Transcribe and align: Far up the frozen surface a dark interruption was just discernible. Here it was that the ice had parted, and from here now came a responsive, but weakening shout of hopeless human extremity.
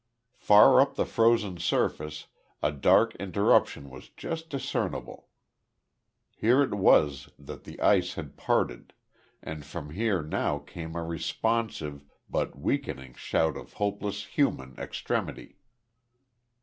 Far 0.39 0.81
up 0.81 0.95
the 0.95 1.05
frozen 1.05 1.57
surface 1.59 2.25
a 2.63 2.71
dark 2.71 3.13
interruption 3.17 3.87
was 3.91 4.09
just 4.09 4.49
discernible. 4.49 5.27
Here 6.35 6.63
it 6.63 6.73
was 6.73 7.29
that 7.37 7.65
the 7.65 7.79
ice 7.79 8.15
had 8.15 8.35
parted, 8.35 8.93
and 9.43 9.63
from 9.63 9.91
here 9.91 10.23
now 10.23 10.57
came 10.57 10.95
a 10.95 11.03
responsive, 11.03 12.03
but 12.27 12.57
weakening 12.57 13.13
shout 13.13 13.55
of 13.55 13.73
hopeless 13.73 14.25
human 14.25 14.73
extremity. 14.79 15.57